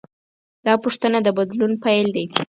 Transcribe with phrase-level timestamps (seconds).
[0.65, 2.25] دا پوښتنه د بدلون پیل دی.